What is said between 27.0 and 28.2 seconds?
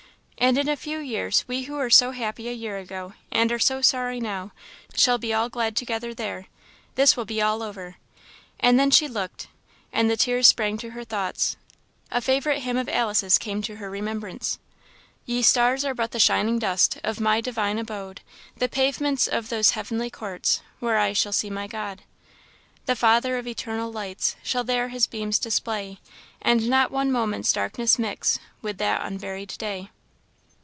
moment's darkness